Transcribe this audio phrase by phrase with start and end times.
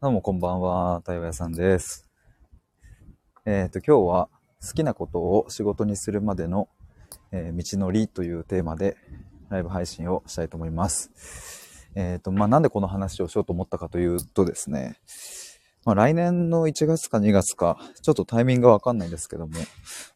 [0.00, 2.08] どうもこんばんは、対話屋さんです。
[3.44, 4.28] えっ、と、今日は
[4.64, 6.68] 好きなことを仕事にするまでの、
[7.32, 8.96] えー道のりというテーマで
[9.48, 11.10] ライブ配信をしたいと思います。
[11.96, 15.00] えっ、と、まあ、なんでこの話をしようと思ったかというとですね、
[15.84, 19.54] まあ、来年の1月か2月か、ちょっとタイミングがわかんないんですけども、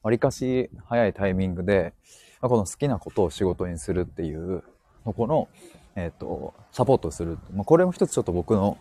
[0.05, 1.93] わりかし早いタイミングで、
[2.41, 4.63] まこの好きなことを仕事にするっていう
[5.05, 5.49] この、
[5.95, 7.39] えっ、と、サポートする。
[7.53, 8.79] まあ、これも一つちょっと僕の、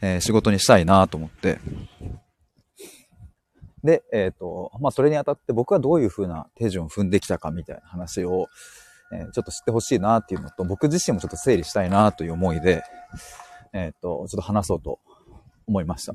[0.00, 1.58] えー仕事にしたいなと思って。
[3.82, 8.46] で、えっ、と、まあ、それにあたって僕はどういう風な手順を踏んできたかみたいな話を、
[9.12, 12.82] えちょっと知ってほしいなっていうのと、僕自身もちょっと整理したいなという思いで、
[13.72, 15.00] えっ、と、ちょっと話そうと
[15.66, 16.14] 思いました。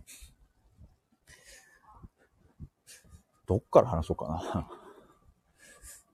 [3.48, 4.68] どっから話そうか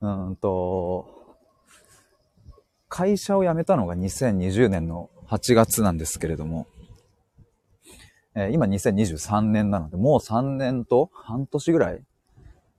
[0.02, 0.16] な。
[0.27, 1.23] うんと、
[2.96, 6.68] 会社を辞めたのが2020年の8月なんですけれども、
[8.36, 12.04] えー今2023年なので、もう3年と半年ぐらい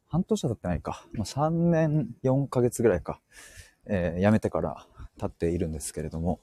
[0.09, 1.05] 半年は経ってないか。
[1.15, 3.21] まあ、3年4ヶ月ぐらいか。
[3.87, 4.87] えー辞めてから
[5.19, 6.39] 経っているんですけれども、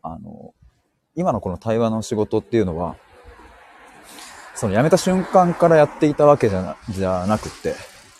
[0.00, 0.54] あの、
[1.14, 2.96] 今のこの対話の仕事っていうのは、
[4.54, 7.74] その辞めた瞬間からやっていたわけじゃなじゃなくて、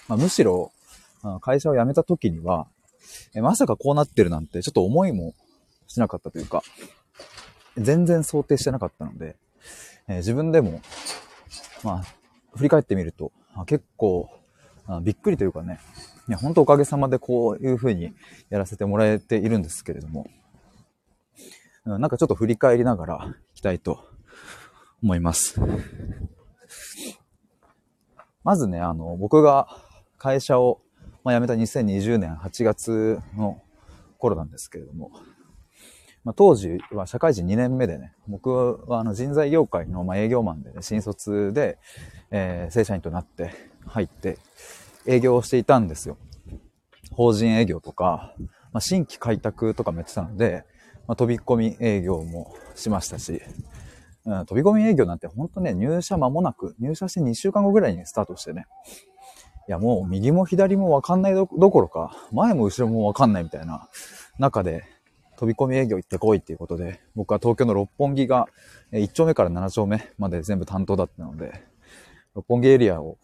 [0.08, 0.72] まあ、むしろ、
[1.40, 2.66] 会社を辞めた時には、
[3.34, 5.34] えまさかこうなってるなんて、ちょっと思いも
[5.86, 6.62] しなかったというか、
[7.76, 9.36] 全然想定してなかったので、
[10.08, 10.80] えー自分でも、
[11.82, 12.04] まあ、
[12.56, 14.28] 振り返ってみると、あ結構
[14.86, 15.78] あ、びっくりというかね、
[16.28, 18.12] いや、本当おかげさまでこういう風に
[18.50, 20.26] やらせてもらえているんですけれども、
[21.84, 24.04] うんなんかちょっと振り返りながらいきたいと
[25.02, 25.60] 思います。
[28.44, 29.68] まずね、あの、僕が
[30.18, 30.80] 会社を、
[31.24, 33.62] まあ、辞めた2020年8月の
[34.18, 35.10] 頃なんですけれども、
[36.24, 38.50] まあ、当時は社会人2年目でね、僕
[38.88, 41.78] はあの人材業界のま営業マンで、ね、新卒で、
[42.30, 43.52] えー正社員となって
[43.86, 44.38] 入って
[45.06, 46.16] 営業をしていたんですよ。
[47.10, 48.34] 法人営業とか、
[48.72, 50.64] まあ、新規開拓とかもやってたので、
[51.06, 53.42] まあ、飛び込み営業もしましたし、
[54.24, 58.66] うん、飛び込み営業なんて本当ね、入社間もなく、入社して2週間後ぐらいにスタートしてね、
[59.68, 63.88] やもう右も左もわかんないどころか、前も後ろもわかんないみたいな
[64.38, 64.84] 中で、
[65.36, 68.46] 飛び込み営業行ってこいっていうことで、僕は東京の六本木が
[68.92, 71.64] 1丁目から7丁目まで全部担当だったので、
[72.34, 73.18] 六本木エリアを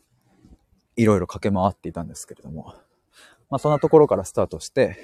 [0.97, 2.75] いろいろ駆け回っていたんですけれども、
[3.50, 4.97] まあそんなところからスタートして、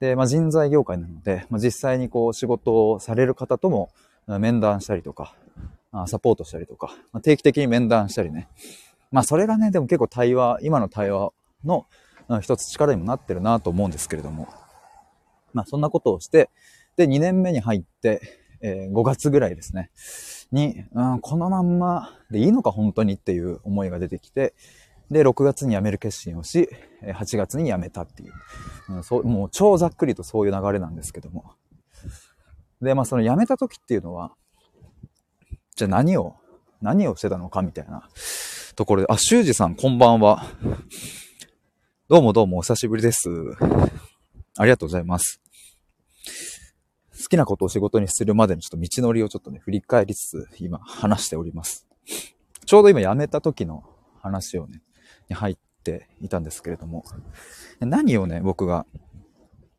[0.00, 3.90] で、まあ人材業界なので、まあ実際にこう仕事をされる方とも
[4.26, 5.34] 面談したりとか、
[6.06, 8.48] サポートしたりとか、まあ、定期的に面談したりね。
[9.10, 11.32] まあそれがね、でも結構対話、今の対話
[11.64, 11.86] の
[12.40, 14.48] 一つ力にもなってるなと思うんですけれども、
[15.52, 16.50] まあそんなことをして、
[16.96, 18.20] で、2年目に入って、
[18.62, 19.90] えー5月ぐらいですね、
[20.52, 24.54] に、うん、このまんまでいいのか本当にっていう思いが出てきて、
[25.10, 26.68] で、6月に辞める決心をし、
[27.02, 28.32] 8月に辞めたっていう、
[28.90, 31.52] うん、そう、もう超ざっくりとそういう流れなんですけども。
[32.80, 34.32] で、まあその辞めた時っていうのは、
[35.74, 36.36] じゃあ何を、
[36.80, 38.08] 何をしてたのかみたいな。
[38.80, 40.42] ところで、あ、修二さんこんばんは。
[42.08, 43.28] どうもどうもお久しぶりです。
[44.56, 45.38] ありがとうございます。
[47.12, 51.86] 好きなことを仕事にするまでのちょっと道のりをちょっとね、振り返りつつ、今話しております。
[52.64, 53.84] ちょうど今辞めた時の
[54.22, 54.80] 話をね、
[55.28, 57.04] に入っていたんですけれども、
[57.80, 58.86] 何をね、僕が、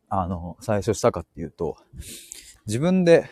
[0.09, 1.75] あの、最初したかっていうと、
[2.67, 3.27] 自分で、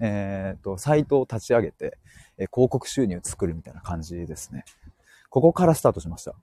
[0.00, 1.96] えっ、と、サイトを立ち上げて、
[2.38, 4.64] え広告収入を作るみたいな感じですね。
[5.32, 6.34] ここからスタートしました。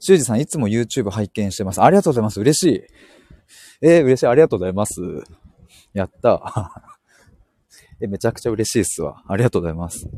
[0.00, 1.80] 修二さん、いつも YouTube 拝見してます。
[1.80, 2.40] ありがとうございます。
[2.40, 2.82] 嬉しい。
[3.82, 4.26] えー、嬉しい。
[4.26, 4.94] ありがとうございます。
[5.92, 6.98] やった。
[8.02, 9.22] え、めちゃくちゃ嬉しいっすわ。
[9.28, 10.08] ありがとうございます。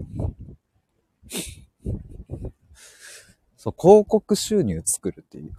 [3.58, 5.52] そう、広告収入作るっていう。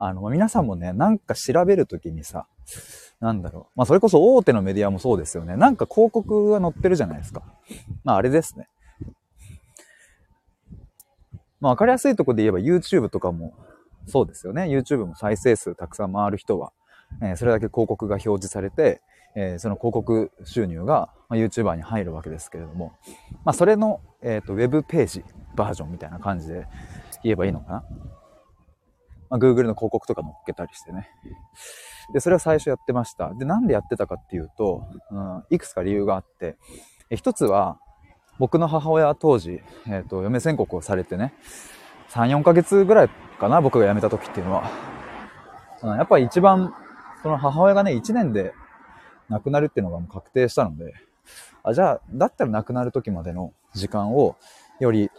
[0.00, 2.48] あの、皆さんもね、なんか調べるときにさ、
[3.20, 3.72] なんだろう。
[3.76, 5.54] まあ、それこそ大手のメディアもそうですよね。
[5.54, 7.44] なんか広告が載ってるじゃないですか。
[8.02, 8.68] まあ、あれですね。
[11.60, 13.54] まあ、わかりやすいとこで言えば YouTube とかも
[14.06, 14.64] そうですよね。
[14.64, 16.72] YouTube も再生数たくさん回る人は、
[17.22, 19.02] えーそれだけ広告が表示されて、
[19.36, 22.92] えーその広告収入が、まあ、YouTuber に入るわけですけれども、
[23.44, 25.24] まあ、それの、えっ、と、ウェブページ
[25.54, 26.66] バージョンみたいな感じで
[27.22, 27.84] 言えばいいのかな。
[29.30, 31.10] まあ、Google の広告とか載っけたりしてね。
[32.14, 33.34] で、それは最初やってました。
[33.34, 36.56] で、なんでやってたかっていうと、うん、いくつか理由があって、
[37.10, 37.78] え一つは、
[38.38, 41.34] 僕の母親は当時、えっ、と、嫁宣告をされてね、
[42.10, 43.08] 3、4ヶ月ぐらい
[43.38, 44.70] かな、僕が辞めた時っていうのは。
[45.82, 46.74] うんやっぱり一番、
[47.22, 48.52] その母親がね、1年で
[49.28, 50.94] 亡くなるっていうのがもう確定したので、
[51.62, 54.36] あ、じゃあ、だったら亡くなる時までの時間を
[54.80, 55.10] より、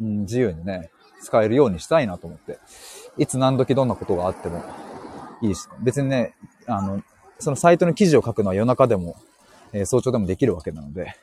[0.00, 0.90] うん、自由にね、
[1.22, 2.58] 使えるようにしたいなと思って。
[3.16, 4.64] いつ何時どんなことがあっても
[5.42, 6.34] いいし、別にね、
[6.66, 7.02] あの、
[7.38, 9.16] そのサイトの記事を書くのは夜中でも、
[9.72, 11.14] えー、早朝でもできるわけなので、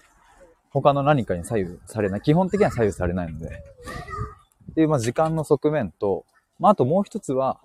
[0.81, 3.47] 他の何かに左右されない、基本的には左右されないので、
[4.71, 6.25] っていう、まあ、時間の側面と、
[6.59, 7.59] まあ、あともう一つは、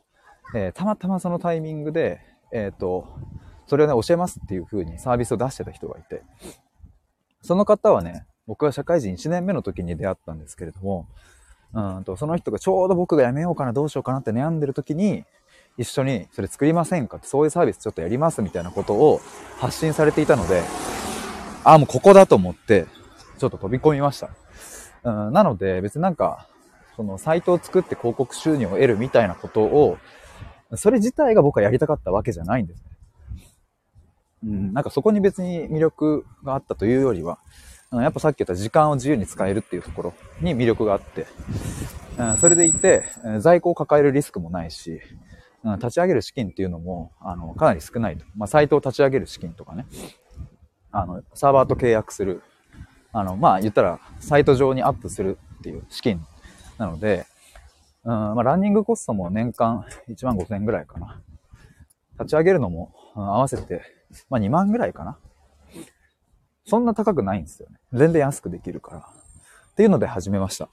[0.55, 2.21] えー、たまたまそのタイミングで、
[2.53, 3.07] えっ、ー、と、
[3.67, 6.23] それをね、教えますっていう風にサービスを出してた人がいて、
[7.43, 11.07] その方はね、僕は社会人1年目の時に出会ったんですけれども、
[11.75, 15.25] うんと、その人がちょうど僕が辞めようかな、どうしようかなって悩んでる時に、
[15.79, 17.17] 一緒にそれ作りませんか？
[17.17, 19.21] って、そういうサービスちょっとやりますみたいなことを
[19.59, 20.63] 発信されていたので、
[21.65, 22.87] あ、もうここだと思って、
[23.43, 24.31] ちょっと飛び込みました。
[25.03, 26.47] うん、なので、別になんか、
[26.95, 29.99] そのサイトを作って広告収入を得るみたいなことを、
[30.77, 32.85] それ自体が僕はやりたかったわけじゃないんですね。
[34.45, 37.41] うん、なんかそこに別に魅力があったというよりは、
[37.91, 41.27] やっぱさっき言った時間を自由に使えるっていうところに魅力があって、
[42.39, 43.03] それでいて、
[43.41, 45.01] 在庫を抱えるリスクもないし、
[45.65, 48.25] 立ち上げる資金っていうのも、あの、かなり少ないと。
[48.37, 49.87] まあ、サイトを立ち上げる資金とかね。
[50.95, 52.43] あの、サーバーと契約する。
[53.13, 56.25] あの、まあ、言ったら、サイト上にアップするっていう資金
[56.79, 57.27] なので、
[58.05, 61.21] うん、まあ、ランニングコストも年間1万5千ぐらいかな。
[62.19, 63.83] 立ち上げるのも、うん、合わせて、
[64.31, 65.19] まあ、2万ぐらいかな。
[66.65, 67.77] そんな高くないんですよね。
[67.93, 68.99] 全然安くできるから。
[68.99, 70.69] っていうので始めました。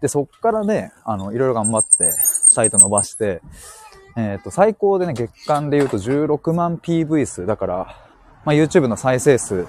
[0.00, 3.40] で、そっからね、あの、いろいろ頑張って、サイト伸ばして、
[4.16, 7.46] えっ、ー、と、最高でね、月間で言うと16万 PV 数。
[7.46, 7.96] だから、
[8.44, 9.66] まあ、YouTube の再生数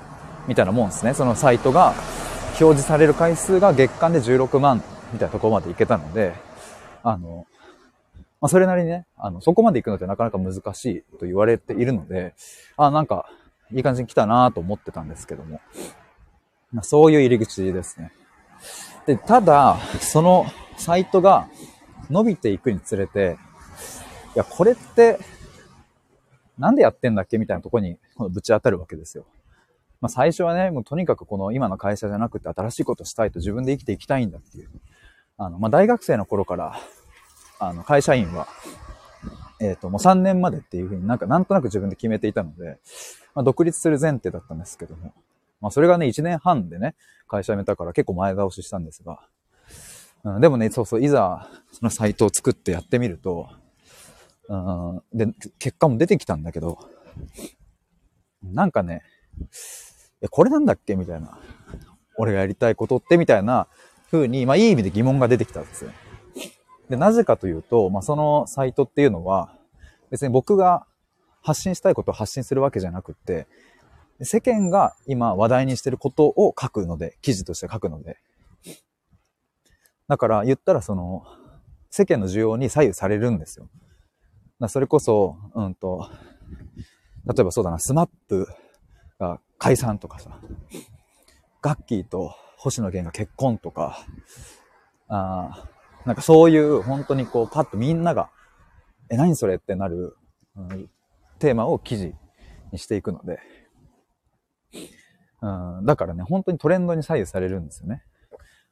[0.48, 1.14] みたいなもんですね。
[1.14, 1.94] そのサイトが
[2.50, 6.34] 表示される回数が月間で16万みたいなところまで行けたので、
[7.04, 7.46] あの、
[8.42, 12.34] まあ、それなりにね、あの、そこまで行くのってなかなか難しいと言われているので、
[12.76, 13.30] あ、なんか、
[13.72, 15.62] いい感じに来たなと思ってたんですけども。
[16.74, 18.12] まあ、そういう入り口ですね。
[19.06, 20.46] で、ただ、その
[20.78, 21.48] サイトが
[22.10, 23.38] 伸びていくにつれて、
[24.36, 25.20] いや、これって、
[26.58, 27.98] なんでやってんだっけみたいなとこに
[28.30, 29.26] ぶち当たるわけですよ。
[30.04, 34.70] まあ、最初はね、もうとにかくこの今の会社じゃなくて新しいことしたいと自分で生きていきたいんだっていう。
[35.38, 36.78] あの、まあ、大学生の頃から、
[37.58, 38.50] あの、会社員は、
[39.62, 42.80] えっ、ー、と、もう3年までっていうふうになんかなんとなく自分で決めていたので、
[43.34, 45.14] まあ、独立する前提だったんですけども、
[45.62, 46.96] まあ、それがね、1年半でね、
[47.30, 49.22] 会社辞めたから結構前倒ししたんですが、
[50.26, 53.48] うん、でもね、そうそう、いざ、そのサイトを作ってやってみると、
[54.50, 56.78] うん、で、結果も出てきたんだけど、
[58.44, 59.04] なんかね、
[60.24, 60.96] え、これなんだっけ？
[60.96, 61.38] みたいな。
[62.18, 63.18] 俺がやりたいことって？
[63.18, 63.68] みたいな
[64.10, 65.92] 風に、まあいい意味で疑問が出てきたんですよ。
[66.90, 69.56] で、なぜかというと、まあそのサイトっていうのは、
[70.10, 70.86] 別に僕が
[71.42, 73.48] 発信したいことを発信するわけじゃなくって、
[74.22, 78.18] 世間が今話題にしてることを書くので、記事として書くので。
[80.08, 81.24] だから言ったらその、
[81.90, 83.68] 世間の需要に左右されるんですよ。
[84.60, 86.10] だそれこそ、うんと、
[87.26, 88.48] 例えばそうだな、 SMAP
[89.20, 90.42] が解散とかさ、
[91.62, 94.06] ガッキーと星野源が結婚とか、
[95.08, 95.70] あ
[96.06, 98.30] なんかそういう本当にこうパッとみんなが、
[99.10, 100.18] え、何それってなる、
[100.58, 100.90] うん、
[101.40, 102.14] テーマを記事
[102.74, 103.40] にしていくので、
[105.42, 108.04] うん、だからね、本当にトレンドに左右されるんですよね。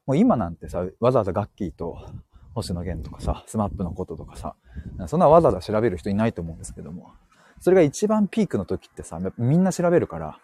[0.06, 2.06] もう今なんてさ、わざわざガッキーと
[2.54, 4.56] 星野源とかさ、 SMAP のこととかさ、
[5.08, 7.14] そんなわざわざ調べる人いないと思うんですけども、
[7.62, 10.40] それが一番ピークの時ってさ、みんな調べるから、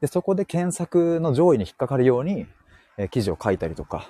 [0.00, 2.46] で、そこで検索の上位に引っかかるように、
[2.96, 4.08] えー、記事を書いたりとか、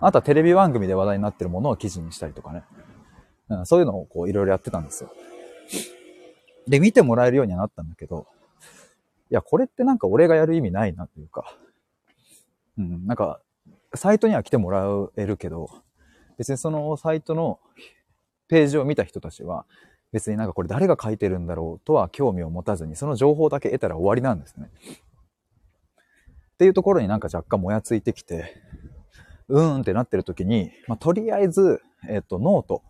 [0.00, 2.64] あとはテレビ番組で話題になってるものを記事にしたりとかね。
[3.48, 5.10] うん、そういうのをこういろいろやってたんですよ。
[6.66, 8.26] で、見てもらえるようにはなったんだけど、
[9.30, 11.56] いや、これってなんか俺がやる意味ないなというか、
[12.78, 13.40] うん、なんか、
[13.94, 14.84] サイトには来てもら
[15.16, 15.68] えるけど、
[16.38, 17.60] 別にそのサイトの
[18.48, 19.64] ページを見た人たちは、
[20.12, 24.70] 別になんかこれ誰が書いてるんだろうとは興味を持たずに、その情報だけ得たら終わりなんですね。
[26.54, 28.54] っていうところになんか若干もやついてきて、
[29.48, 32.82] うーんってなってる時に、まあ、とりあえず、えっ、と、ノート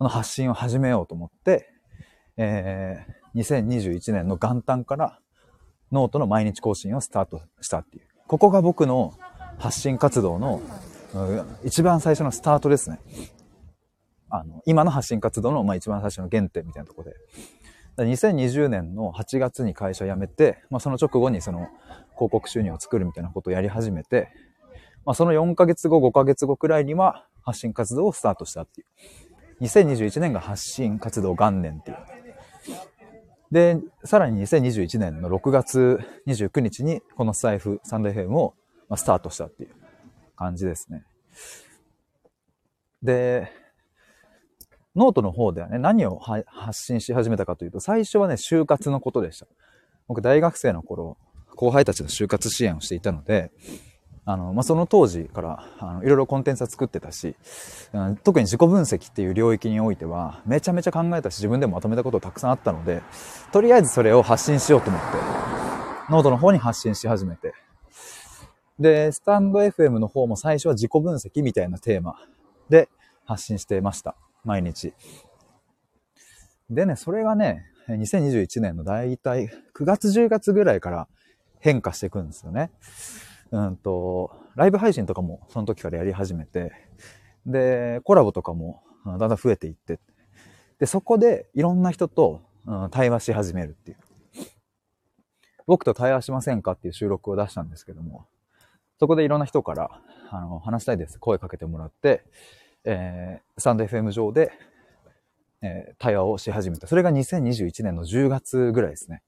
[0.00, 1.70] の発信を始めようと思って、
[2.36, 5.18] えー、2021年の元旦から
[5.92, 8.06] ノートの毎日更新をスタートしたっていう。
[8.26, 9.14] ここが僕の
[9.58, 10.60] 発信活動の、
[11.14, 12.98] うん、一番最初のスタートですね。
[14.36, 17.16] あの、今の発信活動の、まあ、一番最初の原点みたいなところで。
[17.96, 21.68] 2020年の8月に会社辞めて、まあ、その直後にその
[22.14, 24.32] 広告収入を作るみたいなことをやり始めて、
[25.06, 28.86] まあ、その4ヶ月後、5ヶ月後くらいには発信活動をスタートしたっていう。
[29.60, 31.96] 2021年が発信活動元年っていう。
[33.52, 38.54] で、さらに2021年の6月29日にこのスタイフ、サンド FM を
[38.96, 39.70] スタートしたっていう
[40.34, 41.04] 感じですね。
[43.00, 43.63] で、
[44.96, 49.46] ノートの方ではね、何を発信し始めたかというと、最初はね、就活のことでした。
[50.08, 51.16] 僕、大学生の頃、
[51.56, 53.50] 後輩たちの就活支援をしていたので、
[54.26, 57.36] あの、まあ、その当時から、あの、いろいろコンテンツは作ってたし、
[57.92, 63.02] うん、特に自己分析っていう領域においては、めちゃめちゃ考えたし、自分でもまとめたことたくさんあったので、
[63.52, 65.06] とりあえずそれを発信しようと思って、
[66.10, 67.52] ノートの方に発信し始めて、
[68.78, 72.16] で、スタンド FM の方も最初は自己分析みたいなテーマ
[72.70, 72.88] で
[73.26, 74.16] 発信してました。
[74.44, 74.94] 毎日。
[76.70, 81.08] でね、それがね、2021年のだいたい9月10月ぐらいから
[81.60, 82.70] 変化していくんですよね。
[83.50, 86.72] うんと、ライブ配信とかもその時からやり始めて、
[87.46, 90.00] で、コラボとかもだんだん増えていって、
[90.78, 93.98] で、そこでいろんな人と、うん、対話し始めるっていう。
[95.66, 98.26] 僕と対話しませんかっていう収録を出したんですけども、
[98.98, 101.18] そこでいろんな人から、あの、話したいです。
[101.18, 102.24] 声かけてもらって、
[102.84, 104.52] えー、スタンド FM 上で、
[105.62, 106.86] えー、対話をし始めた。
[106.86, 109.22] それが2021年の10月ぐらいですね。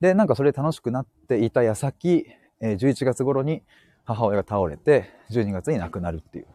[0.00, 2.26] で、なんかそれ楽しくなっていた矢先、
[2.60, 3.62] え11月頃に
[4.04, 6.46] 母親が倒れて、12月に亡くなるっていう、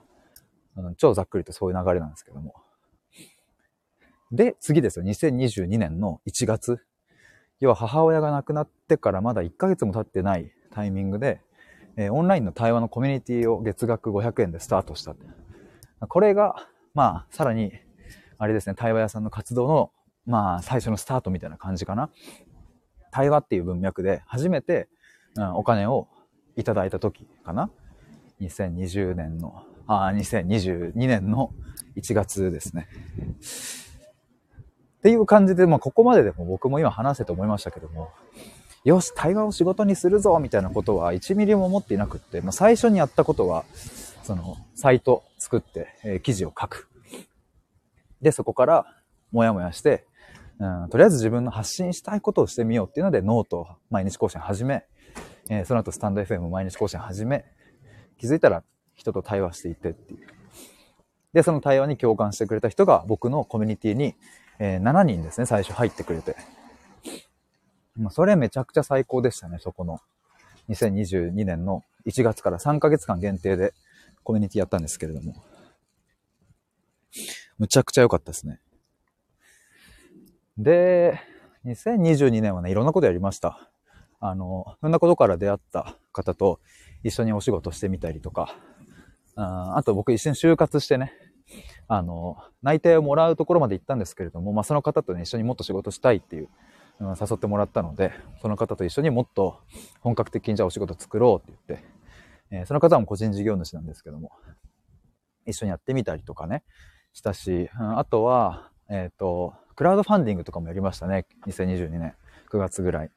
[0.75, 2.55] うん、超ざっくりとそういう流れなんですけども。
[4.31, 5.05] で、次ですよ。
[5.05, 6.83] 2022年の1月。
[7.61, 11.41] 要は母親が亡くなってからまだ1ヶ月も経ってないタイミングで、
[11.97, 15.15] えー、オンラインの対話のコミュニティを月額500円でスタートした。
[16.07, 17.73] これが、まあ、さらに、
[18.37, 19.91] あれですね、対話屋さんの活動の、
[20.27, 22.11] まあ、最初のスタートみたいな感じかな。
[23.11, 24.87] 対話っていう文脈で初めて、
[25.35, 26.07] うん、お金を
[26.55, 27.71] いただいた時かな。
[28.41, 31.51] 2020年の、ああ、2022年の
[31.95, 32.87] 1月ですね。
[34.99, 38.09] っていう感じで、まあ、ここまででも僕も今話せて思いましたけども、
[38.87, 43.65] よし、対話を仕事にするぞみたいなことは1ミリも思っていなくって、まあ、最初にやったことは、
[44.23, 46.87] その、サイト作って、えー、記事を書く。
[48.21, 48.85] で、そこから、
[49.33, 50.05] もやもやして、
[50.59, 54.85] うん、とりあえず自分の発信したいことをしてみようっていうので、ノート毎日更新始め、
[55.49, 57.43] えー、その後スタンド FM 毎日更新始め、
[58.17, 58.63] 気づいたら
[58.95, 60.27] 人と対話していってっていう。
[61.33, 64.15] で、その対話に共感してくれた人が僕のコミュニティに、
[64.59, 66.37] えー、7人ですね、最初入ってくれて。
[67.97, 69.99] まあ、それめちゃくちゃ最高でしたね、そこの。
[70.69, 73.73] 2022年の1月から3ヶ月間限定で
[74.23, 75.35] コミュニティやったんですけれども。
[77.57, 78.59] むちゃくちゃ良かったですね。
[80.57, 81.19] で、
[81.65, 83.69] 2022年はね、いろんなことやりました。
[84.19, 86.59] あの、そんなことから出会った方と
[87.03, 88.55] 一緒にお仕事してみたりとか、
[89.35, 91.13] ああと僕一緒に就活してね、
[91.87, 96.49] あの、内定をもらうところまで行ったんですけれども、まあその方とね、一緒にもっと仕事したいっていう、
[96.99, 98.11] うん、誘ってもらったので、
[98.41, 99.59] その方と一緒にもっと
[100.01, 101.87] 本格的にじゃあお仕事作ろうって言って、
[102.51, 104.31] えー、その方も個人事業主なんですけども、
[105.45, 106.63] 一緒にやってみたりとかね、
[107.13, 111.25] したし、あとは、えっ、ー、と、クラウドファンディングとかもやりましたね。
[111.45, 112.15] 2022年
[112.51, 113.11] 9月ぐらい。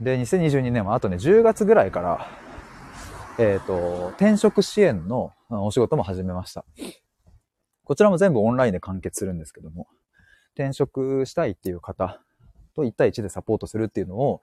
[0.00, 2.26] で、2022年はあとね、10月ぐらいから、
[3.38, 6.64] えっ、ー、と、転職支援のお仕事も始めました。
[7.84, 9.88] こちらも全部オンラインで完結するんですけども、
[10.54, 12.20] 転職したいっていう方
[12.80, 14.42] と1対1でサポートするっていうのを、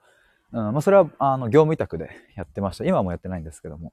[0.52, 2.84] うん、まあ、それは、あの、業務委託でやってました。
[2.84, 3.92] 今はもうやってないんですけども。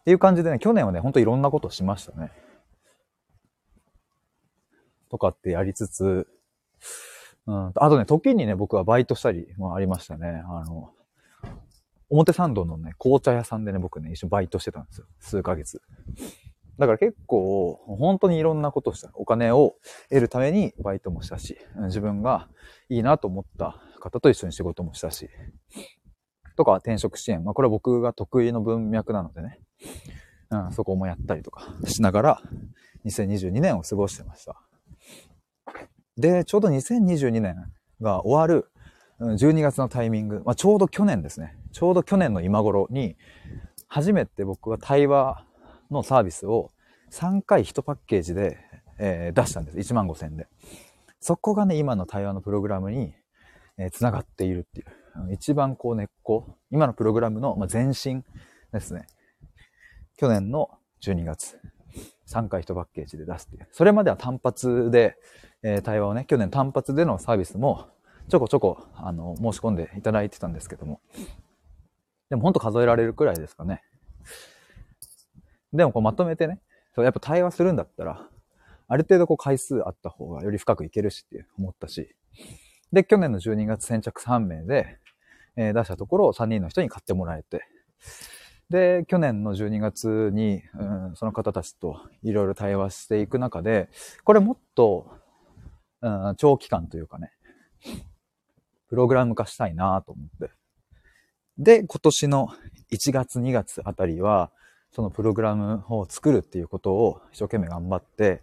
[0.00, 2.30] っていう感じでね、去年はね、ほんといろんなことしましたね。
[5.08, 6.28] とかってやりつつ、
[7.46, 10.42] うん、あとね、時にね、僕はバイトしたりもありましたね。
[10.46, 10.92] あの、
[12.08, 15.06] 表参道のね、紅茶屋さんでね、僕ね、一緒にバイトしてたんですよ。
[15.18, 15.80] 数ヶ月。
[16.78, 19.10] だから結構、本当にいろんなことをした。
[19.14, 19.76] お金を
[20.10, 22.48] 得るためにバイトもしたし、自分が
[22.88, 25.30] いいなと思った方と一緒に仕事もしたし、
[26.56, 27.44] とか転職支援。
[27.44, 29.60] まあこれは僕が得意の文脈なのでね、
[30.50, 32.42] うん、そこもやったりとかしながら、
[33.06, 34.60] 2022年を過ごしてました。
[36.18, 37.56] で、ちょうど2022年
[38.00, 38.70] が終わる
[39.20, 41.56] 12月のタイミング、まあ、ちょうど去年ですね。
[41.72, 43.16] ちょうど去年の今頃に、
[43.88, 45.46] 初めて僕は対話
[45.90, 46.70] のサービスを
[47.12, 48.58] 3回1パッケージで、
[48.98, 49.78] えー、出したんです。
[49.78, 50.48] 1万5千円で。
[51.20, 53.14] そこがね、今の対話のプログラムに、
[53.78, 55.32] えー、繋がっているっていう。
[55.32, 58.22] 一番こう根っこ、今のプログラムの、まあ、前身
[58.72, 59.06] ですね。
[60.16, 60.70] 去年の
[61.02, 61.58] 12月。
[62.28, 63.68] 3回1パッケージで出すっていう。
[63.70, 65.16] それまでは単発で、
[65.62, 67.88] えー、対話をね、去年単発でのサービスも
[68.28, 71.00] ちょこちょこ、あの、申し込んでいただいてたんですけども。
[72.28, 73.82] でもほんと数えられるくらいですかね。
[75.72, 76.60] でもこうまとめてね、
[76.94, 78.28] そうやっぱ対話するんだったら、
[78.88, 82.14] ある程度こう回数あった方がより深くいけるしって思ったし、
[82.92, 84.98] で、去年の12月先着3名で、
[85.56, 87.64] えー、出したところを3人の人に買ってもらえて、
[88.70, 93.88] で、去年の12月に、うん、その方たちといろいろ対話していく中で、
[94.24, 95.10] これもっと、
[96.02, 97.32] うん、長期間というかね、
[98.88, 100.50] プログラム化したいなと思って。
[101.58, 102.48] で、今年の
[102.92, 104.50] 1月2月あたりは、
[104.96, 108.40] そのプログラムを作るっていうことを一生懸命頑張って、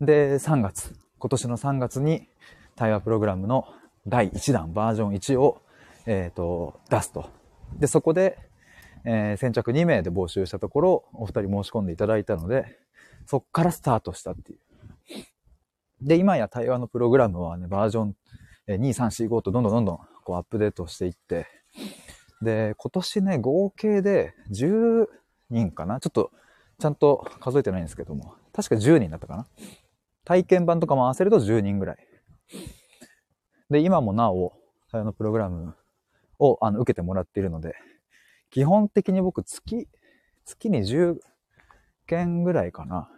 [0.00, 2.28] で、3月、今年の3月に
[2.76, 3.66] 対話プログラムの
[4.06, 5.60] 第1弾バージョン1を、
[6.06, 7.28] えっ、ー、と、出すと。
[7.80, 8.38] で、そこで、
[9.04, 12.78] えー、先着2名で募集したところ、お二人申し込んでいただいたので、
[13.26, 14.60] そっからスタートしたっていう。
[16.02, 18.16] で、今や対話のプログラムはね、バージョン
[18.68, 21.48] 2、3、4、5とどんどんどんどんこうアップデートしていって、
[22.42, 25.08] で、今年ね、合計で10
[25.50, 26.00] 人かな？
[26.00, 26.30] ちょっと、
[26.78, 29.46] ちゃんと数えてないんですけども、確か10人だったかな？
[30.24, 31.96] 体験版とかも合わせると10人ぐらい。
[33.70, 34.52] で、今もなお、
[34.90, 35.74] 対話のプログラム
[36.38, 37.74] をあの受けてもらっているので、
[38.50, 39.88] 基本的に僕月、
[40.44, 41.18] 月に10
[42.06, 43.08] 件ぐらいかな。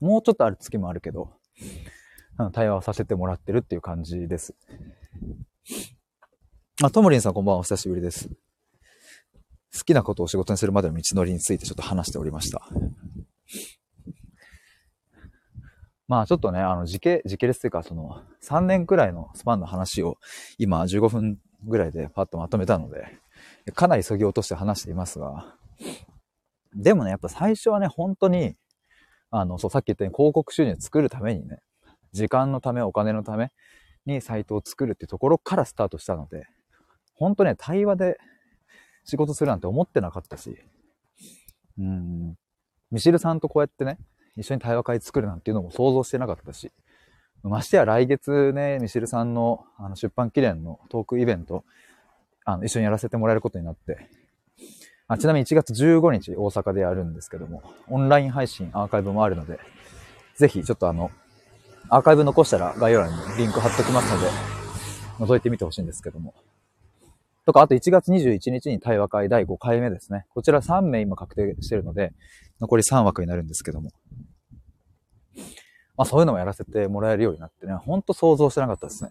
[0.00, 1.30] もうちょっとある月もあるけど、
[2.52, 4.54] 対話をさせてもらってるっていう感じです。
[6.82, 8.28] あ、ともりんさんこんばんは、お久しぶりです。
[9.76, 12.62] 好きなことを仕事にするまでの道のりについてちょっと話しておりました。
[16.08, 20.18] まあちょっとね、あの時系、時系列というか、その3年くらいのスパンの話を
[20.56, 23.18] 今15分ぐらいでパッとまとめたので、
[23.74, 25.56] かなり削ぎ落として話していますが、
[26.74, 28.54] でもね、やっぱ最初はね、本当に、
[29.30, 31.58] あの、そう、さっき言ったように広告収入作るためにね、
[32.12, 33.50] 時間のため、お金のため
[34.04, 36.46] にサイトを作るっていうところからスタートしたので、
[37.14, 38.18] 本当ね、対話で
[39.06, 40.58] 仕事するなんて思ってなかったし、
[41.78, 42.34] うん、
[42.90, 43.98] ミシルさんとこうやってね、
[44.36, 46.72] 一緒に対話会作るなんていうのも想像してなかったし、
[47.42, 51.64] ましてや来月ね、ミシルさんのあの出版記念のトークイベント、
[52.44, 54.08] あの、一緒にやらせてもらえることになって、
[55.08, 59.60] あちなみに1月15日大阪でやるんですけども、オンライン配信アーカイブもあるので、
[60.34, 61.12] ぜひちょっとあの、
[61.88, 64.28] アーカイブ残したら概要欄にリンク貼っときますので、
[65.20, 66.34] 覗いてみてほしいんですけども。
[67.46, 70.26] とか、あと1月21日に対話会第5回目ですね。
[70.30, 72.12] こちら3名今確定してるので、
[72.60, 73.90] 残り3枠になるんですけども。
[75.96, 79.10] まあそういうのもやらせてもらえるようになってね、ほんと想像してなかったですね。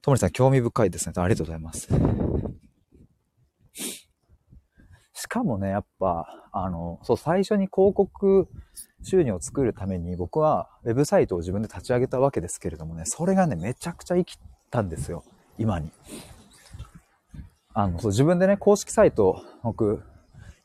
[0.00, 1.12] ともりさん、興味深いですね。
[1.16, 1.88] ありがとうございます。
[5.12, 8.48] しかもね、やっぱ、あの、そう、最初に広告
[9.02, 14.38] 収入を作るために僕はウェブサイトを自分で立ち上げたわけですけれどもね、それがね、めちゃくちゃ生き
[14.70, 15.22] たんですよ。
[15.58, 15.90] 今に。
[17.72, 20.02] あの、そう、自分でね、公式サイト、僕、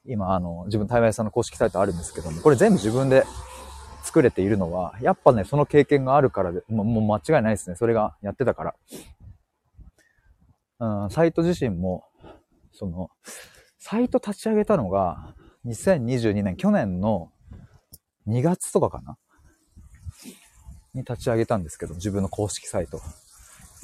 [0.05, 3.25] 今、あの、自分、対話屋さんの公式サイトあるんですけども、これ全部自分で
[4.03, 7.75] 作れているのは、やっぱね、その経験があるからでも、もう間違いないですね。
[7.75, 8.75] それがやってたから。
[10.79, 12.05] うん、サイト自身も、
[12.71, 13.09] その、
[13.77, 17.31] サイト立ち上げたのが、2022年、去年の
[18.27, 19.17] 2月とかかな？
[20.93, 23.01] に立ち上げたんですけど、自分の公式サイト。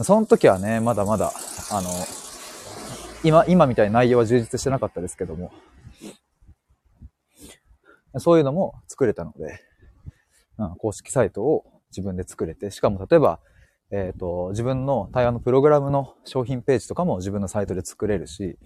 [0.02, 1.32] その時はね、まだまだ、
[1.72, 1.90] あの、
[3.24, 5.52] 今、今みたいな内容は充実してなかったですけども、
[8.18, 9.62] そういうのも作れたので、
[10.58, 13.40] うん、公式サイトを自分で作れて、しかも例えば、
[13.92, 18.58] えっ、ー、と、自分の対話のプログラムの商品ページとかも自分のサイトで作れるし、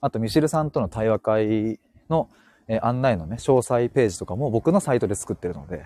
[0.00, 2.30] あと、ミシルさんとの対話会の、
[2.68, 5.84] えー、案内のね、詳細ページとかも僕のサイトで作ってるので、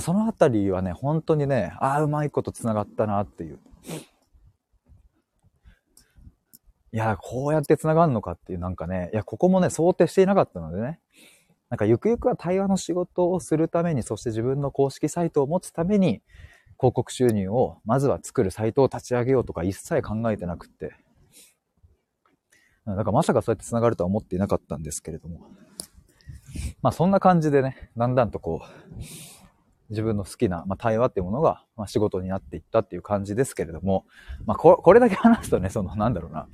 [0.00, 3.58] そのあたりはね、本当にね、ああ、うまいこと繋がったなっていう。
[6.92, 11.00] いや、こうやって繋がるのかっていうなんかね、いや、ここもね、想定していなかったのでね、
[11.68, 16.22] なんかゆくゆくは対話の仕事をするために、そして自分の公式サイトを持つために、
[16.78, 20.94] 広告収入をまずは作るサイトを立ち上げようとか一切考えてなくって。
[22.86, 25.40] だかまさかそうやって繋がるとは思っていなかったんですけれども。
[26.82, 28.96] まあそんな感じでね、だんだんとこう、
[29.90, 34.04] 自分の好きな、まあ、対話っていうものが、まあ、仕事になっていったっていう感じですけれども、
[34.44, 36.48] まあこ、れだけ話すとね、その、なんだろうな、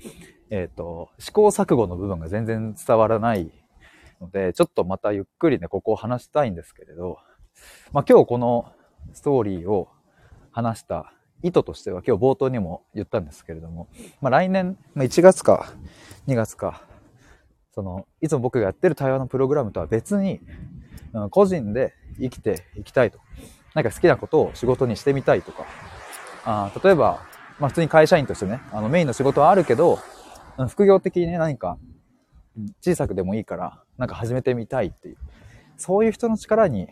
[0.50, 3.50] えっ、ー、と、試行錯誤の部分が全然伝わらない
[4.20, 7.18] ので、ちょっとまたゆっくりね、ここを話したいんですけれど、
[7.92, 8.72] まあ今日この
[9.12, 9.88] ストーリーを
[10.50, 13.88] 話した意図としては今日冒頭にも言ったんですけれども、
[14.20, 15.72] まあ、来年、まあ、1月か
[16.28, 16.82] 2月か、
[17.74, 20.40] その、いつも僕がやってる対話のプログラムとは別に、
[21.31, 23.18] 個人で生きていきたいと。
[23.75, 25.66] なんか好きなことを仕事にしてみたいとか、
[26.44, 27.22] あ例えば、
[27.59, 29.98] まあ普通に会社員としてね、あのメインの仕事はあるけど、
[30.68, 31.79] 副業的にね、何か
[32.81, 35.16] 小さくでもいいから、なんか始めてみたいっていう。
[35.77, 36.88] そういう人の力に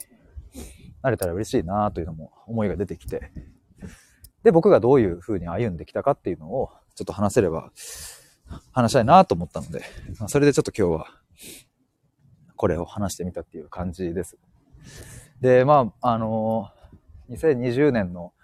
[1.03, 3.31] なれたら嬉しいなというのも思いが出てきて、
[4.43, 7.71] で、僕がどういう風に歩んできたかっていうのをちょっと話せれば
[8.73, 9.85] 話したいなと思ったので、
[10.29, 11.07] それでちょっと今日は
[12.61, 14.37] これを話してみたっていう感じです。
[15.41, 16.69] で、まあ、あの、
[17.31, 18.35] 2020年の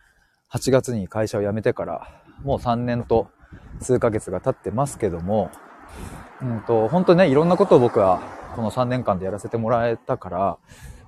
[0.51, 3.29] 8月に会社を辞めてから、もう3年と
[3.83, 5.51] 数ヶ月が経ってますけども、
[6.41, 8.23] うんと、本当にね、いろんなことを僕は
[8.55, 10.59] この3年間でやらせてもらえたから、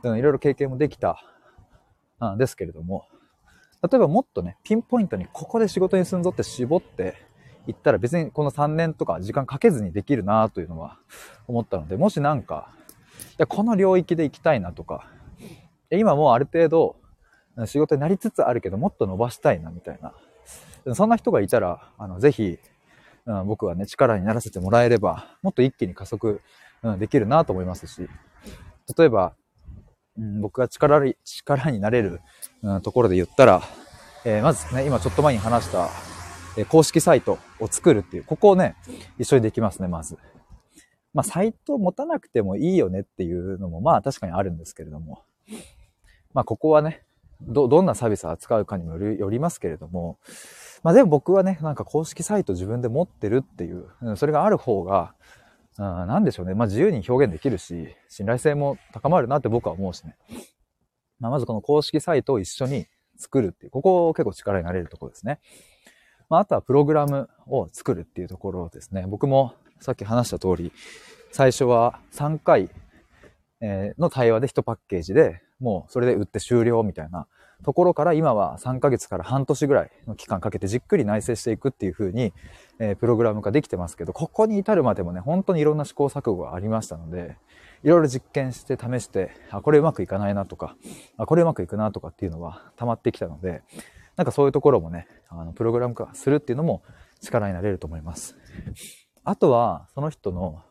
[0.03, 1.16] うん、いろいろ経験もできた、
[2.23, 3.07] んですけれども、
[3.90, 7.14] 例えばもっとね、ピンポイントにここで仕事にすんぞって絞って
[7.66, 10.99] いったら別にこの3年とか時間かけずにできるなというのは
[11.47, 12.75] 思ったので、もしなんか、
[13.19, 15.07] いや、この領域で行きたいなとか、
[15.91, 16.97] 今もうある程度
[17.67, 20.15] 仕事になりつつあるけどもっと伸ばしたいなみたいな。
[20.95, 22.59] そんな人がいたら、あの、ぜひ、
[23.27, 26.41] うん、僕はね、力にならせてもらえれば、もっと一気に加速、
[26.83, 28.09] うん、できるなと思いますし、
[28.97, 29.35] 例えば、
[30.17, 32.21] うん、僕が力に、力になれる、
[32.63, 33.63] うん、ところで言ったら、
[34.25, 35.91] えー、まずね、今ちょっと前に話した、
[36.57, 38.77] え、公式サイトを作るっていう、ここをね、
[39.19, 40.17] 一緒にできますね、まず。
[41.14, 45.25] まあ、サイトを持たなくてもいいよねっていうのも、まあ確かにあるんですけれども、
[46.35, 47.03] まあここはね、
[47.40, 50.18] ど、どんなサービスを扱うかにもよりますけれども、
[50.83, 55.14] まあでも僕はね、なんか公式サイト自分で持ってるっていう、それがある方が、
[55.77, 56.55] なんでしょうね。
[56.55, 60.16] まあ自由に表現できるし、信頼性も高まるなって僕は思うしね。
[61.21, 65.40] まあまずこの公式サイトを一緒に作るっていう、ここ結構力になれるところですね。
[66.29, 69.05] まああとはプログラムを作るっていうところですね。
[69.07, 70.73] 僕もさっき話した通り、
[71.33, 72.71] 最初は3回
[73.61, 77.27] の対話で1パッケージでもうそれで売って終了みたいな
[77.64, 82.33] ところから今は3ヶ月から半年ぐらいの期間かけてじっくり内省していくっていう風に、
[82.79, 87.37] えー、プログラム化できてますけど、ここに至るまでもね、本当にいろんな試行錯誤がありましたので、
[87.83, 90.77] いろいろ実験して試して、あ、これうまくいかないなとか、
[91.17, 93.62] あ、これうまくいくなとかっていうのは溜まってきたので、
[94.17, 96.83] なんかそういうところもね、あの、プログラム化するっていうのも
[97.21, 98.37] 力になれると思います。
[99.29, 100.62] あとは、その人の、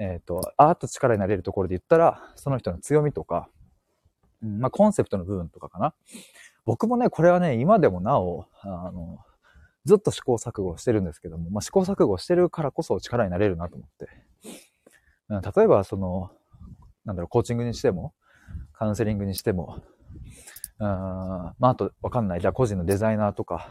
[0.00, 3.48] えっ、ー、と、アート力になれるところで言ったら、その人の強みとか、
[4.42, 5.94] うん、まあ、コンセプトの部分とかかな。
[6.64, 9.20] 僕もね、これはね、今でもなお、あの、
[9.84, 14.08] ずっと試行錯誤してるんですけども、まあ、試行錯誤してるからこそ力になれるなと思って。
[15.28, 16.32] うん、例えば、その、
[17.04, 18.12] なんだろう、コーチングにしても、
[18.72, 19.84] カウンセリングにしても、
[20.80, 22.40] うん、まあ、あと、わかんない。
[22.40, 23.70] じゃあ、個人のデザイナーとか、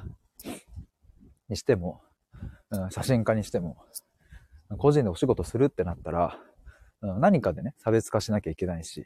[1.50, 2.02] にしても、
[2.72, 3.78] うん、写真家にしても、
[4.78, 6.38] 個人でお仕事するってなったら、
[7.02, 9.06] うん、何かでね、差別化しなきゃいけないし、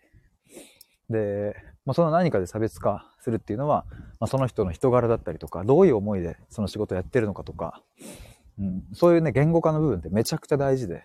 [1.09, 3.85] で、まあ、その何かで差別化するっていうのは、
[4.19, 7.83] まあ、その人の人柄だったりとか、どういう思いでその仕事をやってるのかとか、
[8.59, 11.03] うん、そういうね、言語化の部分ってめちゃくちゃ大事で、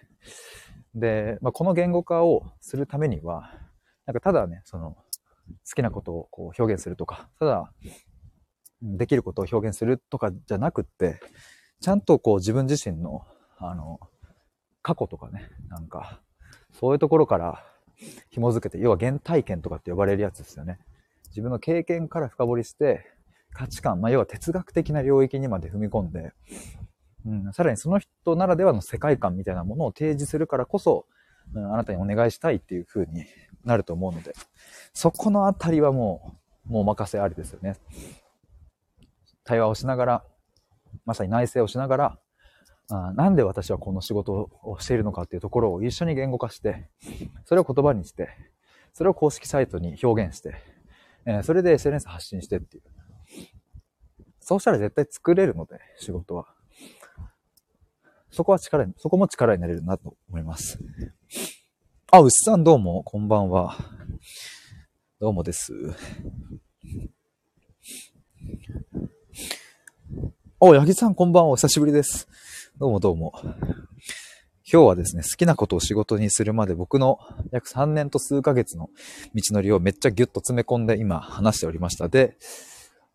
[0.94, 3.50] で、まあ、この言語化をするためには、
[4.06, 4.96] なんかただね、その、
[5.68, 7.72] 好きなことをこう表現するとか、ただ、
[8.82, 11.20] できることを表現するとかじゃなくって、
[11.80, 13.24] ちゃんとこう自分自身の、
[13.58, 14.00] あの、
[14.82, 16.20] 過去とかね、なんか、
[16.78, 17.64] そういうところから
[18.30, 20.78] 紐づけて、要は原体験とかって呼ばれるやつですよね。
[21.28, 23.04] 自分の経験から深掘りして、
[23.52, 26.32] 価値観、まあ、要は哲学的な領域にまで踏み込んで、
[27.24, 31.06] うん、さらにその人ならではの世界観みたいなものを提示するからこそ、
[31.54, 33.24] うん、あなたにお願いしたいっていう風に
[33.64, 34.34] なると思うので、
[34.92, 37.76] そこのあたりはもう、もうお任せありですよね。
[39.44, 40.24] 対話をしながら、
[41.04, 42.18] まさに内省をしながら、
[42.88, 46.88] あなんで私はこの仕事をしているのかっていうところを一緒に言語化して、
[47.44, 48.28] それを言葉にして、
[48.92, 50.54] それを公式サイトに表現して、
[51.26, 52.82] え、それで SNS 発信してっていう。
[54.40, 56.46] そうしたら絶対作れるので、仕事は。
[58.30, 60.78] そこは力に、そこも力になれるなと思います。
[62.12, 63.76] あ、牛さんどうも、こんばんは。
[65.18, 65.72] どうもです。
[70.58, 71.50] お、八木さんこんばんは。
[71.50, 72.28] お久しぶりです。
[72.78, 73.34] どうもどうも。
[73.42, 73.52] 今
[74.64, 77.18] 日はですね、好きなことを仕事にするまで僕の
[77.52, 78.88] 約3年と数ヶ月の
[79.34, 82.08] 道のりをめっちゃギュッと詰め込んで今話しておりました。
[82.08, 82.38] で、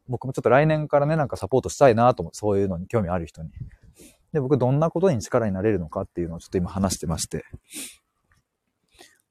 [0.08, 3.50] 僕もちょっと来年からね、なんかサポートしたいなと思って、そういうのに興味ある人に。
[4.34, 7.46] で、僕どんなことに力になれるのかっていうのをちょっと今話してまして。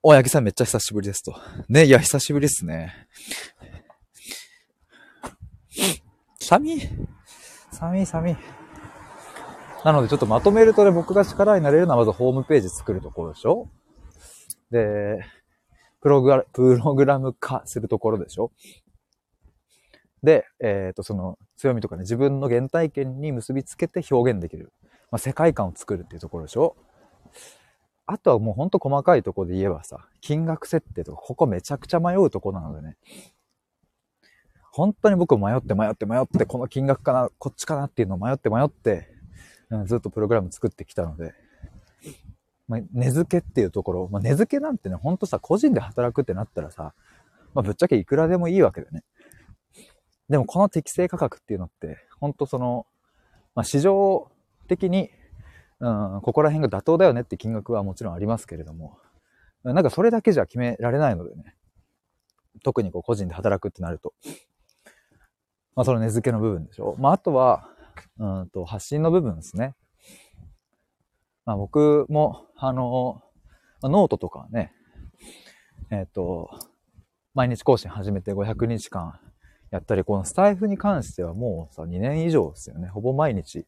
[0.02, 1.36] お、八木さんめっちゃ久しぶりですと。
[1.68, 3.06] ね、いや、久しぶりっすね。
[6.40, 6.80] 寒い
[7.80, 8.36] 寒い寒い。
[9.86, 13.70] なのでちょっとまとめるとね、僕が力になれるのはまずホームページ作るところでしょ
[14.70, 15.24] で、
[16.02, 18.52] プログラ、プログラム化するところでしょ
[20.22, 24.74] で、えっ、ー、と、その強みとかね、自分の原体験に結びつけて表現できる。
[25.10, 26.76] まあ、世界観を作るっていうところでしょ
[28.04, 32.98] あとはもうほんと細かいとこで言えばさ、金額設定とか、ここめちゃくちゃ迷うとこなのでね。
[34.72, 39.09] 本当に僕迷って迷って迷って、この金額かな、こっちかなっていうのを迷って迷って、
[39.70, 41.35] うん、ずっとプログラム作ってきたので、
[42.68, 46.94] まあ、値付けっていうところ、まあ、値付けなんてね、ほんとさ、個人で働くってなったらさ、
[47.52, 49.02] まあ、ぶっちゃけいくらでもいいわけだよね。
[50.28, 52.87] でもこの適正価格っていうのって、ほんとその、
[53.56, 54.30] まあ、市場
[54.68, 55.11] 的に、
[55.80, 58.98] うん、ここら辺が妥当だよねって金額はもちろんありますけれども、
[59.64, 61.56] なんかそれだけじゃ決められないのでね。
[62.62, 64.12] 特にこう個人で働くってなると。
[65.74, 66.96] まあその値付けの部分でしょ？
[66.98, 67.68] まああとは、
[68.18, 69.74] うんと発信の部分ですね。
[71.44, 73.22] まあ僕も、あの、
[73.83, 74.72] ノートとかね、
[75.90, 76.50] えっ、ー、と、
[77.35, 79.18] 毎日更新始めて500日間
[79.70, 82.88] やったり、このスタイフに関してはもうさ、2年以上ですよね。
[82.88, 83.66] ほぼ毎日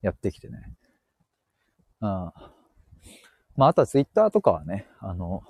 [0.00, 0.74] やってきてね。
[2.00, 2.08] うん。
[3.56, 5.42] まあ、あとはツイッターとかはね、あの、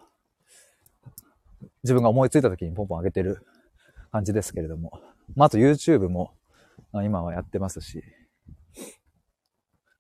[1.84, 3.46] 自分が思いついた時にポンポン上げてる
[4.12, 5.00] 感じですけれども。
[5.34, 6.32] まあ、あと YouTube も
[7.02, 8.04] 今はやってますし。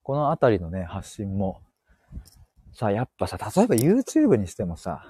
[0.02, 1.62] このあたりのね、発信も、
[2.74, 5.04] さ、やっぱさ、例えば YouTube にしてもさ、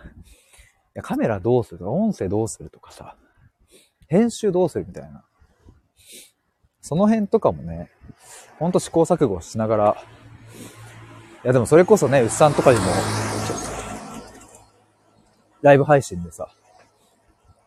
[1.02, 3.16] カメラどうするとか、音声どうするとかさ、
[4.08, 5.24] 編集どうするみたいな。
[6.82, 7.90] その辺とかもね、
[8.58, 9.96] ほんと試行錯誤しながら、
[11.44, 12.84] いやでもそれこそね、うっさんとかにも、
[15.62, 16.48] ライブ配信でさ、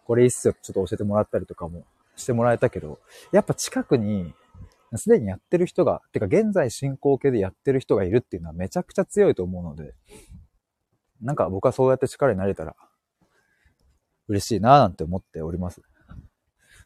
[0.06, 1.84] これいいっすよ、ちょっと教えてもらったりとかも
[2.15, 3.00] してもらえたけど、
[3.32, 4.34] やっぱ近くに、
[4.96, 9.94] すでにやってる人が、てか現在進行形でやってる人がいるっていうのはめちゃくちゃ強いと思うので、
[11.22, 12.76] なんか僕はそうやって力になれたら
[14.28, 15.82] 嬉しいなぁなんて思っております。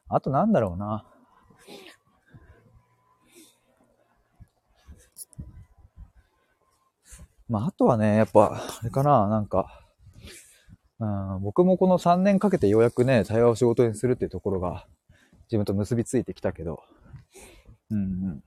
[0.07, 1.05] あとなんだろうな。
[7.49, 9.88] まあ、あとはね、やっぱ、あれかな、なんか、
[10.99, 14.85] うん、僕もこの3年かけてようやくね、対話を仕事にするっていうところが、
[15.43, 16.83] 自分と結びついてきたけど、
[17.89, 18.43] うんうん。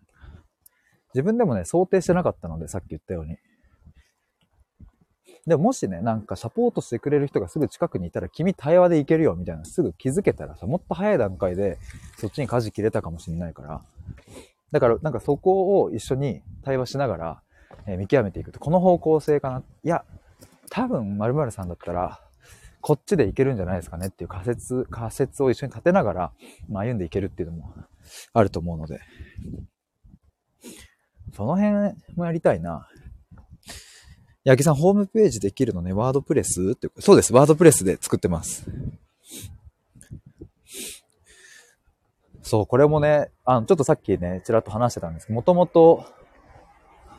[1.15, 3.39] 自分でもね、想定してなかったので、さっき言ったように。
[5.47, 11.79] でももしね、なんかサポートしてくれる人がすぐ近くにいたら、君対話でいけるよ、みたいな、すぐ気づけたらさ、もっと早い段階で、
[12.19, 13.83] そっちに舵切れたかもしれないから。
[14.71, 17.43] だから、なんかそこを一緒に対話しながら、
[17.87, 19.63] えー、見極めていくと、この方向性かな。
[19.83, 20.05] いや、
[20.71, 22.21] 多分、〇〇さんだったら、
[22.83, 26.33] こっちでいけるんじゃないですかねっていう仮説、仮説を一緒に立てながら、
[26.69, 27.75] まあ、歩んでいけるっていうのも
[28.35, 29.01] あると思うので。
[31.35, 32.89] その辺もやりたいな。
[34.45, 38.67] 八木さん、ホームページできるのね、ワードプレスって、そうです、ワードプレスで作ってます。
[42.43, 46.05] そう、これもね、あの、ちょっとさっきね、ちらっと話してたんですけど、もともと、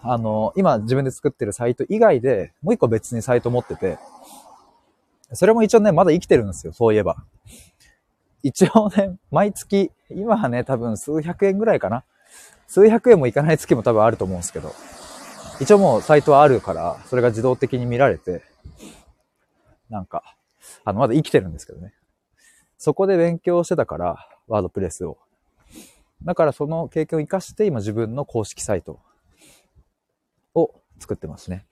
[0.02, 3.98] あの、今自分で作ってるサイト以外で、もう一個別にサイト持ってて、
[5.36, 7.24] それも一応ね、まだ生きてるんですよ、そういえば。
[8.44, 12.04] 一応ね、毎月、今はね、多分数百円ぐらいかな。
[12.68, 14.74] 数百円もいかない月も多分あると思うんですけど、
[15.62, 18.42] 一応もうサイトはあるから、それが自動的に見られて、
[19.90, 20.36] なんか、
[20.84, 21.94] あの、まだ生きてるんですけどね。
[22.78, 25.18] そこで勉強してたから、ワードプレスを。
[26.24, 29.00] だからその経験を活かして今自分の公式サイト
[30.56, 31.66] を作ってますね。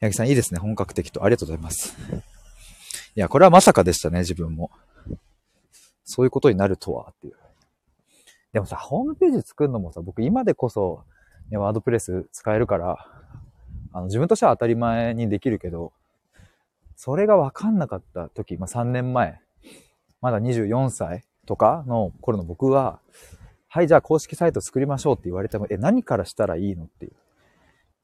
[0.00, 0.60] 八木さんいいですね。
[0.60, 1.24] 本格的と。
[1.24, 1.94] ありがとうございます。
[3.16, 4.70] いや、これはまさかでしたね、自分も。
[6.04, 7.34] そういうことになるとは、っていう。
[8.54, 11.04] でもさ、ホームページ作るのもさ、僕今でこそ、
[11.50, 13.06] ね、ワードプレス使えるから、
[13.92, 15.92] あの、自分としては当たり前にできるけど、
[16.96, 19.38] それがわかんなかった時、まあ、3年前、
[20.22, 23.00] まだ24歳とかの頃の僕は、
[23.68, 27.12] はい、じゃあ公式サイト作りましょうって言われても、え、何からしたらいいのっていう。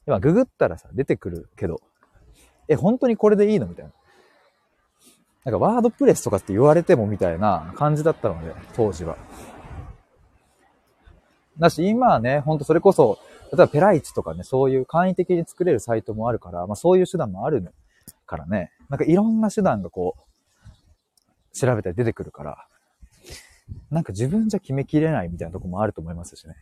[0.07, 1.81] 今、ググったらさ、出てくるけど、
[2.69, 3.93] え、本当にこれでいいのみたいな。
[5.45, 9.17] なんかワードプレスとかって言われてもみたいな感じだったので、当時は。
[11.59, 17.73] だし、今はね、ほんとそれこそ、例えばペライチとかね、そういう簡易的に作れるサイトもあるから、まあそういう手段もある
[18.27, 22.67] からね、なんかいろんな手段がこう、調べたら出てくるから、
[23.91, 26.55] なんか自分じゃ決めきれないみたいなとこもあると思いますしね。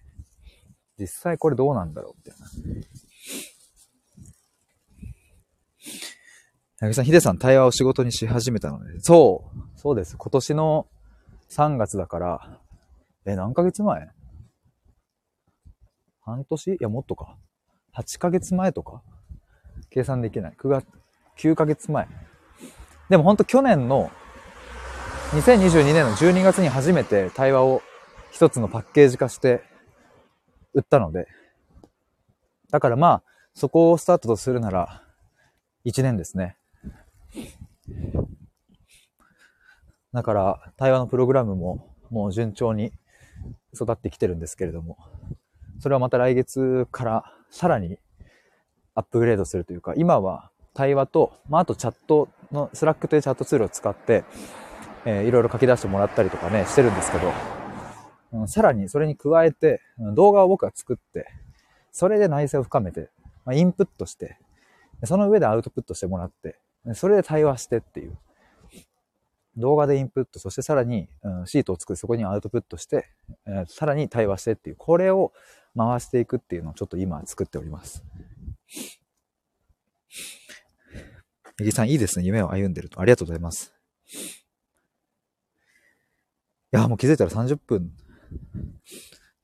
[0.99, 2.47] 実際これどうなんだろうみたいな。
[6.85, 10.17] 八木さん、ヒデさん、対話を仕事にし始めたので、そう、そうです。
[10.17, 10.87] 今年の
[11.51, 12.61] 3月だから、
[13.27, 14.11] え、何ヶ月前？
[16.21, 16.71] 半年？
[16.73, 17.37] いや、もっとか。
[17.97, 19.03] 8ヶ月前とか？
[19.91, 20.57] 計算できない。
[20.59, 20.87] 9月、
[21.39, 22.09] 9ヶ月前。
[23.09, 24.11] でもほんと去年の
[25.33, 27.83] 2022年の12月に初めて対話を
[28.33, 29.63] 一つのパッケージ化して
[30.73, 31.29] 売ったので、
[32.71, 33.23] だからまあ、
[33.55, 35.03] そこをスタートとするなら、
[35.85, 36.57] 1年ですね。
[40.13, 42.93] だから、対話のプログラムももう順調に
[43.75, 44.97] 育ってきてるんですけれども、
[45.81, 47.99] それはまた来月からさらに
[48.95, 54.25] アップグレードするというか、今は対話と、まあ、あとチャットの、 Slack というチャットツールを使って、
[55.05, 57.33] えー、いろいろ書き出してもらったりとかね、してるんですけど、
[58.33, 59.81] うん、さらにそれに加えて、
[60.15, 61.27] 動画を僕が作って、
[61.91, 63.11] それで内省を深めて、
[63.45, 64.39] まあ、インプットして、
[65.05, 66.59] その上でアウトプットしてもらって、
[66.93, 68.19] それで対話してっていう。
[69.57, 73.09] 動画でインプット、そしてさらに、うん、シートを作ってそこにアウトプットして、
[73.47, 75.33] えー、さらに対話してっていう、これを
[75.77, 78.05] 回していくっていうのをちょっと今作っております。
[81.59, 82.25] ネギさん、いいですね。
[82.25, 83.01] 夢を歩んでると。
[83.01, 83.73] ありがとうございます。
[86.73, 87.93] いや、もう気づいたら30分、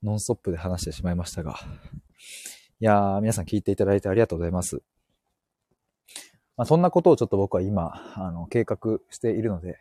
[0.03, 1.57] ノンストップで話してしまいましたが。
[2.81, 4.81] いや、皆さん聞いていただいてありがとうございます。
[6.57, 9.79] まあ、そんなことをちょっと僕は今、あの、計画しているので、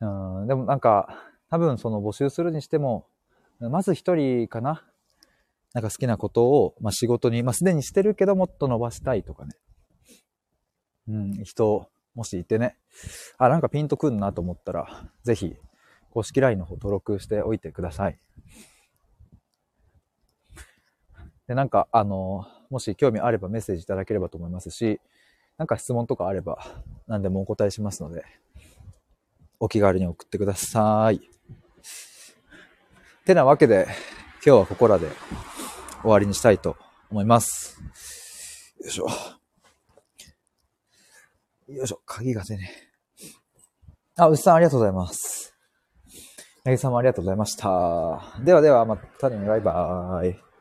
[0.00, 0.06] う
[0.44, 3.06] ん、でもなんか、多分その募集するにしても、
[3.60, 4.84] まず一人かな？
[5.74, 9.54] なんか好きなことを、まあ、仕事に、まあ、すでにしてるけどもっと伸ばしたいとかね。
[11.08, 12.76] うん、人、もしいてね、
[13.38, 15.56] あ、なんかピンとくんなと思ったら、ぜひ、
[16.10, 18.18] 公式 LINE の方登録しておいてください。
[21.48, 25.00] で、なんか、あの、もし興味あればメッセージいただければと思いますし、
[25.58, 26.58] なんか質問とかあれば、
[27.06, 28.24] 何でもお答えしますので、
[29.60, 31.20] お気軽に送ってください。
[33.24, 33.86] てなわけで、
[34.44, 35.08] 今日はここらで
[36.02, 36.76] 終わりにしたいと
[37.10, 37.78] 思います。
[38.80, 39.06] よいしょ。
[41.68, 42.70] よいしょ、鍵が出ね。
[44.16, 45.54] あ、牛さんありがとうございます。
[46.64, 48.42] 八木さんもありがとうございました。
[48.44, 50.51] ではでは、またね、バイバーイ。